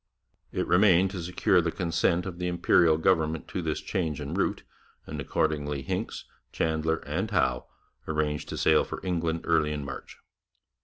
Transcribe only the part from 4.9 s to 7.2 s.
and accordingly Hincks, Chandler,